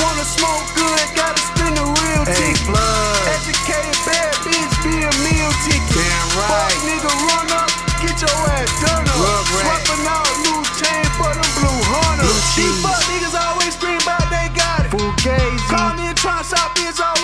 [0.00, 2.66] smoke good, gotta spend the real Hey, ticket.
[2.66, 3.28] blood.
[3.28, 5.92] Educated bad bitch, be a meal ticket.
[5.92, 6.72] Damn right.
[6.72, 9.44] Fuck nigga, run up, get your ass done up.
[9.52, 12.40] Swapping out loose chain for them blue hunters.
[12.56, 14.90] These fuck niggas always scream about they got it.
[14.92, 15.68] Fugazi.
[15.68, 17.21] Call me and try shop, bitch, always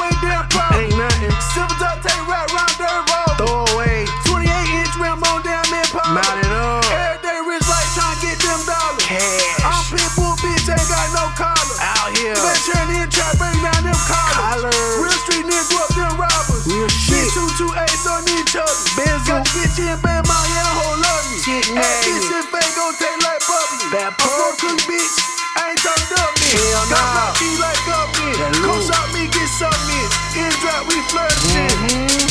[12.29, 12.37] Here.
[12.45, 14.69] Bitch, turn in trap, bring down them collars.
[14.69, 15.01] Collars.
[15.01, 16.61] Real street niggas grew up them robbers.
[16.69, 17.33] Real shit.
[17.33, 18.69] Two two eights on each other.
[19.01, 19.41] Bizzle.
[19.41, 21.41] Got the bitch in band, my yeah, the whole love me.
[21.41, 23.89] Shit Hey, bitch in fake gon' take like bubbly.
[23.97, 24.61] That purple.
[24.61, 25.17] cook, bitch.
[25.57, 26.49] I ain't talking up me.
[26.53, 27.17] Hell Got nah.
[27.17, 28.29] my feet like up me.
[28.61, 30.09] Come shop me, get something in.
[30.45, 31.65] In drop, we flourishing.
[31.97, 32.29] Mm-hmm.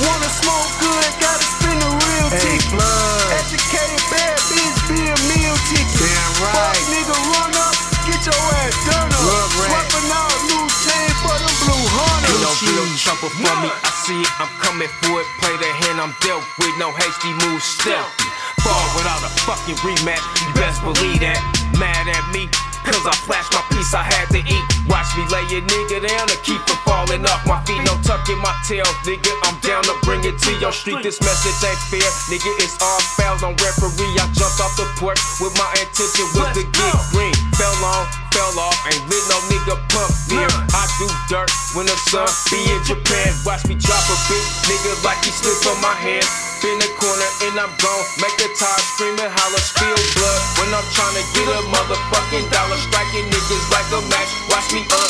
[0.00, 2.72] Wanna smoke good, gotta spend the real Hey, ticket.
[3.36, 5.92] Educated bad bitch, be a meal ticket.
[5.92, 6.88] Damn Fuck right.
[6.88, 7.76] nigga, run up,
[8.08, 8.53] get your
[12.98, 13.70] trouble for me.
[13.70, 15.26] I see it, I'm coming for it.
[15.42, 18.28] Play the hand I'm dealt with, no hasty moves, stealthy.
[18.62, 21.40] Fall without a fucking rematch, you best believe that.
[21.76, 22.48] Mad at me,
[22.86, 24.64] cause I flashed my piece I had to eat.
[24.88, 27.82] Watch me lay a nigga down and keep from falling off my feet.
[27.84, 29.32] No tucking my tail, nigga.
[29.44, 31.02] I'm down to bring it to your street.
[31.02, 32.50] This message ain't fair, nigga.
[32.62, 34.16] It's all fouls on referee.
[34.16, 37.34] I jumped off the porch with my intention was to get green.
[37.58, 40.50] Fell on, fell off, ain't lit no nigga pump beer.
[40.74, 41.46] I do dirt
[41.78, 43.30] when the sun be in Japan.
[43.46, 46.26] Watch me drop a big nigga like he slipped on my hand.
[46.58, 48.04] Spin the corner and I'm gone.
[48.18, 50.40] Make the tire scream and holler, spill blood.
[50.58, 54.30] When I'm trying to get a motherfucking dollar, striking niggas like a match.
[54.50, 55.03] Watch me up,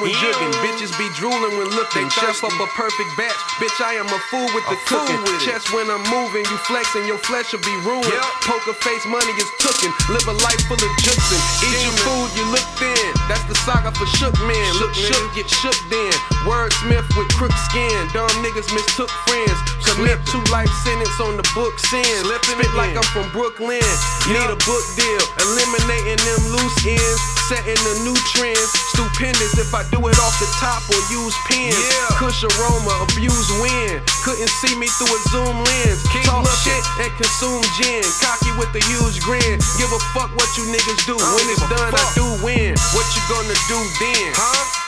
[0.00, 0.54] when jugging.
[0.62, 2.08] Bitches be drooling when looking.
[2.10, 3.38] Chef up a perfect batch.
[3.58, 5.18] Bitch, I am a fool with the cooking.
[5.42, 8.06] Chest when I'm moving, you flexing, your flesh will be ruined.
[8.06, 8.22] Yep.
[8.46, 9.92] Poker face money is cooking.
[10.10, 11.42] Live a life full of juxing.
[11.66, 13.08] Eat your food, you look thin.
[13.26, 14.68] That's the saga for shook men.
[14.78, 16.12] Look Shook get shook then.
[16.42, 17.94] Wordsmith with crook skin.
[18.12, 19.58] Dumb niggas mistook friends.
[19.86, 22.02] Commit two life sentence on the book sin.
[22.02, 22.96] Spit like.
[22.96, 23.84] I'm from Brooklyn.
[24.26, 25.22] Need a book deal.
[25.38, 27.37] Eliminating them loose ends.
[27.48, 28.68] Setting the new trends.
[28.92, 31.72] Stupendous if I do it off the top or use pens.
[31.72, 32.20] Yeah.
[32.20, 34.04] Kush aroma, abuse wind.
[34.20, 36.04] Couldn't see me through a zoom lens.
[36.12, 36.60] Keep Talk looking.
[36.60, 38.04] shit and consume gin.
[38.20, 39.56] Cocky with a huge grin.
[39.80, 41.16] Give a fuck what you niggas do.
[41.16, 42.76] When it's a done, I do win.
[42.92, 44.28] What you gonna do then?
[44.36, 44.87] Huh?